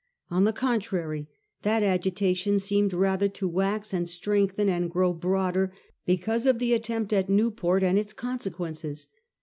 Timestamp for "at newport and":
7.13-7.99